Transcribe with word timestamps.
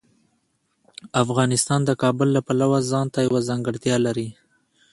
افغانستان 1.23 1.79
د 1.85 1.91
کابل 2.03 2.27
له 2.35 2.41
پلوه 2.47 2.79
ځانته 2.91 3.19
یوه 3.27 3.39
ځانګړتیا 3.49 3.95
لري. 4.05 4.27